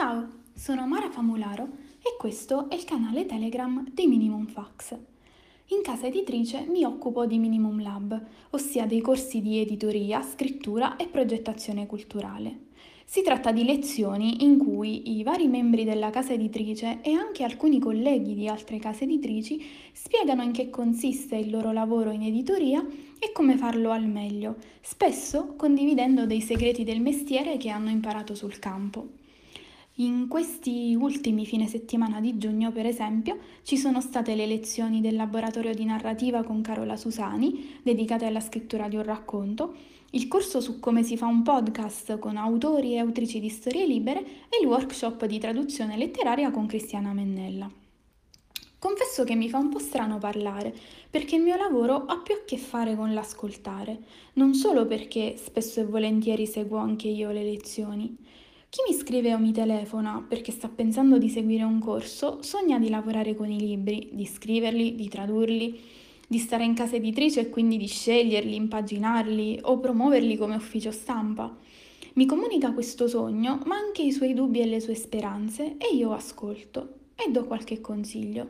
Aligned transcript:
Ciao, 0.00 0.28
sono 0.54 0.86
Mara 0.86 1.10
Famularo 1.10 1.64
e 1.98 2.14
questo 2.16 2.70
è 2.70 2.76
il 2.76 2.84
canale 2.84 3.26
Telegram 3.26 3.84
di 3.92 4.06
Minimum 4.06 4.46
Fax. 4.46 4.96
In 5.70 5.82
casa 5.82 6.06
editrice 6.06 6.64
mi 6.68 6.84
occupo 6.84 7.26
di 7.26 7.36
Minimum 7.40 7.82
Lab, 7.82 8.26
ossia 8.50 8.86
dei 8.86 9.00
corsi 9.00 9.42
di 9.42 9.58
editoria, 9.58 10.22
scrittura 10.22 10.94
e 10.94 11.08
progettazione 11.08 11.86
culturale. 11.86 12.66
Si 13.04 13.22
tratta 13.22 13.50
di 13.50 13.64
lezioni 13.64 14.44
in 14.44 14.58
cui 14.58 15.18
i 15.18 15.24
vari 15.24 15.48
membri 15.48 15.82
della 15.82 16.10
casa 16.10 16.32
editrice 16.32 17.00
e 17.02 17.10
anche 17.10 17.42
alcuni 17.42 17.80
colleghi 17.80 18.34
di 18.34 18.46
altre 18.46 18.78
case 18.78 19.02
editrici 19.02 19.60
spiegano 19.92 20.44
in 20.44 20.52
che 20.52 20.70
consiste 20.70 21.34
il 21.34 21.50
loro 21.50 21.72
lavoro 21.72 22.12
in 22.12 22.22
editoria 22.22 22.86
e 23.18 23.32
come 23.32 23.56
farlo 23.56 23.90
al 23.90 24.06
meglio, 24.06 24.58
spesso 24.80 25.54
condividendo 25.56 26.24
dei 26.24 26.40
segreti 26.40 26.84
del 26.84 27.00
mestiere 27.00 27.56
che 27.56 27.70
hanno 27.70 27.90
imparato 27.90 28.36
sul 28.36 28.60
campo. 28.60 29.17
In 30.00 30.28
questi 30.28 30.96
ultimi 30.96 31.44
fine 31.44 31.66
settimana 31.66 32.20
di 32.20 32.38
giugno, 32.38 32.70
per 32.70 32.86
esempio, 32.86 33.36
ci 33.64 33.76
sono 33.76 34.00
state 34.00 34.36
le 34.36 34.46
lezioni 34.46 35.00
del 35.00 35.16
laboratorio 35.16 35.74
di 35.74 35.84
narrativa 35.84 36.44
con 36.44 36.60
Carola 36.60 36.96
Susani, 36.96 37.80
dedicate 37.82 38.24
alla 38.24 38.38
scrittura 38.38 38.86
di 38.86 38.94
un 38.94 39.02
racconto, 39.02 39.74
il 40.10 40.28
corso 40.28 40.60
su 40.60 40.78
come 40.78 41.02
si 41.02 41.16
fa 41.16 41.26
un 41.26 41.42
podcast 41.42 42.16
con 42.20 42.36
autori 42.36 42.92
e 42.92 42.98
autrici 42.98 43.40
di 43.40 43.48
storie 43.48 43.86
libere 43.86 44.20
e 44.48 44.60
il 44.62 44.68
workshop 44.68 45.26
di 45.26 45.40
traduzione 45.40 45.96
letteraria 45.96 46.52
con 46.52 46.66
Cristiana 46.66 47.12
Mennella. 47.12 47.68
Confesso 48.78 49.24
che 49.24 49.34
mi 49.34 49.48
fa 49.48 49.58
un 49.58 49.70
po' 49.70 49.80
strano 49.80 50.18
parlare, 50.18 50.72
perché 51.10 51.34
il 51.34 51.42
mio 51.42 51.56
lavoro 51.56 52.04
ha 52.04 52.18
più 52.18 52.36
a 52.36 52.44
che 52.46 52.56
fare 52.56 52.94
con 52.94 53.12
l'ascoltare, 53.12 53.98
non 54.34 54.54
solo 54.54 54.86
perché 54.86 55.36
spesso 55.36 55.80
e 55.80 55.86
volentieri 55.86 56.46
seguo 56.46 56.78
anche 56.78 57.08
io 57.08 57.32
le 57.32 57.42
lezioni. 57.42 58.46
Chi 58.70 58.82
mi 58.86 58.94
scrive 58.94 59.32
o 59.32 59.38
mi 59.38 59.50
telefona 59.50 60.22
perché 60.28 60.52
sta 60.52 60.68
pensando 60.68 61.16
di 61.16 61.30
seguire 61.30 61.62
un 61.62 61.78
corso 61.78 62.42
sogna 62.42 62.78
di 62.78 62.90
lavorare 62.90 63.34
con 63.34 63.50
i 63.50 63.58
libri, 63.58 64.10
di 64.12 64.26
scriverli, 64.26 64.94
di 64.94 65.08
tradurli, 65.08 65.80
di 66.28 66.36
stare 66.36 66.64
in 66.64 66.74
casa 66.74 66.96
editrice 66.96 67.40
e 67.40 67.48
quindi 67.48 67.78
di 67.78 67.86
sceglierli, 67.86 68.54
impaginarli 68.54 69.60
o 69.62 69.78
promuoverli 69.78 70.36
come 70.36 70.56
ufficio 70.56 70.90
stampa. 70.90 71.56
Mi 72.12 72.26
comunica 72.26 72.72
questo 72.72 73.08
sogno, 73.08 73.62
ma 73.64 73.76
anche 73.76 74.02
i 74.02 74.12
suoi 74.12 74.34
dubbi 74.34 74.60
e 74.60 74.66
le 74.66 74.80
sue 74.80 74.94
speranze 74.94 75.76
e 75.78 75.94
io 75.94 76.12
ascolto 76.12 76.96
e 77.16 77.30
do 77.30 77.46
qualche 77.46 77.80
consiglio. 77.80 78.48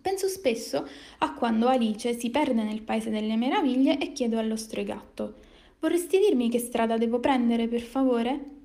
Penso 0.00 0.26
spesso 0.28 0.88
a 1.18 1.34
quando 1.34 1.68
Alice 1.68 2.18
si 2.18 2.30
perde 2.30 2.62
nel 2.62 2.80
paese 2.80 3.10
delle 3.10 3.36
meraviglie 3.36 3.98
e 3.98 4.12
chiedo 4.14 4.38
allo 4.38 4.56
stregatto: 4.56 5.34
Vorresti 5.80 6.18
dirmi 6.18 6.48
che 6.48 6.58
strada 6.58 6.96
devo 6.96 7.20
prendere, 7.20 7.68
per 7.68 7.82
favore? 7.82 8.56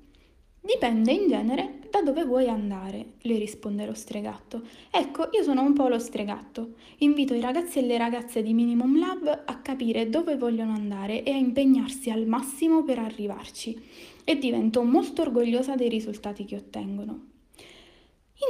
Dipende 0.66 1.12
in 1.12 1.28
genere 1.28 1.80
da 1.90 2.00
dove 2.00 2.24
vuoi 2.24 2.48
andare, 2.48 3.16
le 3.20 3.36
risponde 3.36 3.84
lo 3.84 3.92
stregatto. 3.92 4.62
Ecco, 4.90 5.28
io 5.32 5.42
sono 5.42 5.60
un 5.60 5.74
po' 5.74 5.88
lo 5.88 5.98
stregatto. 5.98 6.76
Invito 7.00 7.34
i 7.34 7.40
ragazzi 7.42 7.80
e 7.80 7.82
le 7.82 7.98
ragazze 7.98 8.42
di 8.42 8.54
Minimum 8.54 8.98
Lab 8.98 9.42
a 9.44 9.58
capire 9.58 10.08
dove 10.08 10.38
vogliono 10.38 10.72
andare 10.72 11.22
e 11.22 11.32
a 11.32 11.36
impegnarsi 11.36 12.08
al 12.08 12.24
massimo 12.24 12.82
per 12.82 12.98
arrivarci. 12.98 13.78
E 14.24 14.38
divento 14.38 14.82
molto 14.84 15.20
orgogliosa 15.20 15.76
dei 15.76 15.90
risultati 15.90 16.46
che 16.46 16.56
ottengono. 16.56 17.26